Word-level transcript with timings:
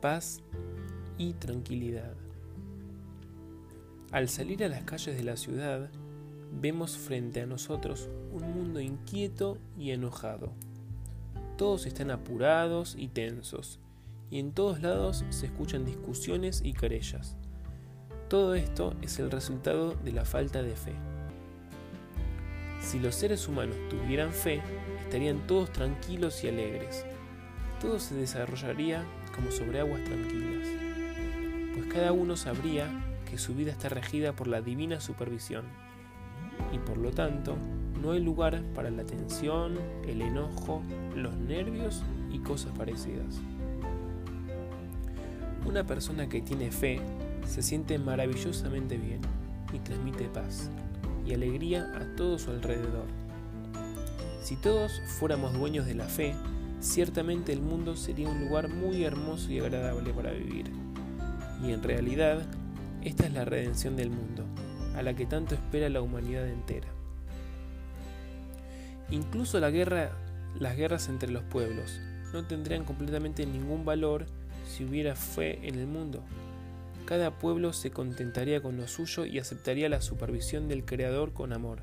paz 0.00 0.40
y 1.18 1.34
tranquilidad. 1.34 2.14
Al 4.12 4.28
salir 4.28 4.64
a 4.64 4.68
las 4.68 4.82
calles 4.82 5.16
de 5.16 5.22
la 5.22 5.36
ciudad, 5.36 5.90
vemos 6.60 6.96
frente 6.96 7.42
a 7.42 7.46
nosotros 7.46 8.08
un 8.32 8.42
mundo 8.52 8.80
inquieto 8.80 9.58
y 9.78 9.90
enojado. 9.90 10.52
Todos 11.56 11.86
están 11.86 12.10
apurados 12.10 12.96
y 12.98 13.08
tensos, 13.08 13.78
y 14.30 14.38
en 14.38 14.52
todos 14.52 14.80
lados 14.80 15.24
se 15.30 15.46
escuchan 15.46 15.84
discusiones 15.84 16.62
y 16.64 16.72
querellas. 16.72 17.36
Todo 18.28 18.54
esto 18.54 18.94
es 19.02 19.18
el 19.18 19.30
resultado 19.30 19.94
de 19.94 20.12
la 20.12 20.24
falta 20.24 20.62
de 20.62 20.76
fe. 20.76 20.94
Si 22.80 22.98
los 22.98 23.14
seres 23.14 23.46
humanos 23.46 23.76
tuvieran 23.90 24.32
fe, 24.32 24.62
estarían 25.02 25.46
todos 25.46 25.70
tranquilos 25.72 26.42
y 26.44 26.48
alegres. 26.48 27.04
Todo 27.80 27.98
se 27.98 28.14
desarrollaría 28.14 29.04
como 29.34 29.50
sobre 29.50 29.80
aguas 29.80 30.02
tranquilas, 30.04 30.68
pues 31.74 31.86
cada 31.86 32.12
uno 32.12 32.36
sabría 32.36 32.88
que 33.28 33.38
su 33.38 33.54
vida 33.54 33.70
está 33.70 33.88
regida 33.88 34.34
por 34.34 34.46
la 34.46 34.60
divina 34.60 35.00
supervisión, 35.00 35.64
y 36.72 36.78
por 36.78 36.98
lo 36.98 37.10
tanto 37.10 37.56
no 38.00 38.12
hay 38.12 38.20
lugar 38.20 38.62
para 38.74 38.90
la 38.90 39.04
tensión, 39.04 39.78
el 40.06 40.22
enojo, 40.22 40.82
los 41.14 41.34
nervios 41.36 42.02
y 42.30 42.38
cosas 42.38 42.72
parecidas. 42.76 43.40
Una 45.66 45.84
persona 45.84 46.28
que 46.28 46.40
tiene 46.40 46.72
fe 46.72 47.00
se 47.46 47.62
siente 47.62 47.98
maravillosamente 47.98 48.96
bien 48.96 49.20
y 49.72 49.78
transmite 49.78 50.24
paz 50.28 50.70
y 51.26 51.34
alegría 51.34 51.92
a 51.96 52.16
todo 52.16 52.38
su 52.38 52.50
alrededor. 52.50 53.06
Si 54.42 54.56
todos 54.56 55.00
fuéramos 55.18 55.52
dueños 55.52 55.86
de 55.86 55.94
la 55.94 56.06
fe, 56.06 56.34
ciertamente 56.80 57.52
el 57.52 57.62
mundo 57.62 57.96
sería 57.96 58.28
un 58.28 58.40
lugar 58.40 58.68
muy 58.68 59.04
hermoso 59.04 59.50
y 59.52 59.60
agradable 59.60 60.12
para 60.12 60.32
vivir. 60.32 60.70
Y 61.62 61.72
en 61.72 61.82
realidad, 61.82 62.42
esta 63.02 63.26
es 63.26 63.32
la 63.32 63.44
redención 63.44 63.96
del 63.96 64.10
mundo, 64.10 64.44
a 64.96 65.02
la 65.02 65.14
que 65.14 65.26
tanto 65.26 65.54
espera 65.54 65.88
la 65.88 66.02
humanidad 66.02 66.48
entera. 66.48 66.88
Incluso 69.10 69.60
la 69.60 69.70
guerra, 69.70 70.10
las 70.58 70.76
guerras 70.76 71.08
entre 71.08 71.30
los 71.30 71.42
pueblos 71.44 72.00
no 72.32 72.46
tendrían 72.46 72.84
completamente 72.84 73.44
ningún 73.44 73.84
valor 73.84 74.26
si 74.64 74.84
hubiera 74.84 75.16
fe 75.16 75.66
en 75.66 75.78
el 75.78 75.86
mundo. 75.86 76.22
Cada 77.04 77.38
pueblo 77.38 77.72
se 77.72 77.90
contentaría 77.90 78.62
con 78.62 78.76
lo 78.76 78.86
suyo 78.86 79.26
y 79.26 79.38
aceptaría 79.38 79.88
la 79.88 80.00
supervisión 80.00 80.68
del 80.68 80.84
Creador 80.84 81.32
con 81.32 81.52
amor. 81.52 81.82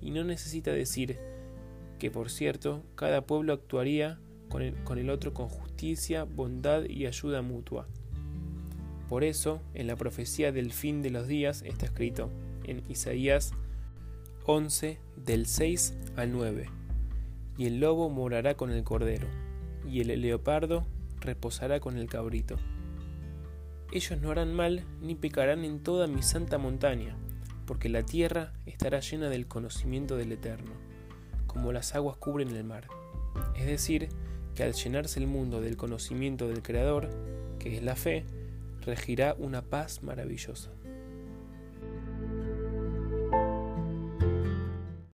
Y 0.00 0.10
no 0.10 0.22
necesita 0.22 0.70
decir 0.70 1.18
que, 1.98 2.10
por 2.10 2.30
cierto, 2.30 2.82
cada 2.94 3.26
pueblo 3.26 3.52
actuaría 3.52 4.18
con 4.48 4.98
el, 4.98 5.10
otro 5.10 5.34
con 5.34 5.48
justicia, 5.48 6.24
bondad 6.24 6.84
y 6.84 7.06
ayuda 7.06 7.42
mutua. 7.42 7.86
Por 9.08 9.24
eso, 9.24 9.60
en 9.74 9.86
la 9.86 9.96
profecía 9.96 10.52
del 10.52 10.72
fin 10.72 11.02
de 11.02 11.10
los 11.10 11.26
días 11.26 11.62
está 11.62 11.86
escrito 11.86 12.30
en 12.64 12.82
Isaías 12.88 13.52
11 14.44 14.98
del 15.16 15.46
6 15.46 15.94
al 16.16 16.32
9, 16.32 16.68
y 17.58 17.66
el 17.66 17.80
lobo 17.80 18.08
morará 18.08 18.56
con 18.56 18.70
el 18.70 18.84
cordero, 18.84 19.28
y 19.88 20.00
el 20.00 20.20
leopardo 20.20 20.86
reposará 21.20 21.80
con 21.80 21.96
el 21.96 22.08
cabrito. 22.08 22.56
Ellos 23.92 24.20
no 24.20 24.30
harán 24.30 24.52
mal 24.52 24.84
ni 25.00 25.14
pecarán 25.14 25.64
en 25.64 25.80
toda 25.80 26.06
mi 26.06 26.22
santa 26.22 26.58
montaña, 26.58 27.16
porque 27.66 27.88
la 27.88 28.02
tierra 28.02 28.52
estará 28.66 29.00
llena 29.00 29.28
del 29.28 29.46
conocimiento 29.46 30.16
del 30.16 30.32
Eterno, 30.32 30.72
como 31.56 31.72
las 31.72 31.94
aguas 31.94 32.18
cubren 32.18 32.50
el 32.50 32.64
mar. 32.64 32.86
Es 33.56 33.64
decir, 33.64 34.10
que 34.54 34.62
al 34.62 34.74
llenarse 34.74 35.18
el 35.18 35.26
mundo 35.26 35.62
del 35.62 35.78
conocimiento 35.78 36.48
del 36.48 36.62
Creador, 36.62 37.08
que 37.58 37.74
es 37.74 37.82
la 37.82 37.96
fe, 37.96 38.26
regirá 38.82 39.34
una 39.38 39.62
paz 39.62 40.02
maravillosa. 40.02 40.70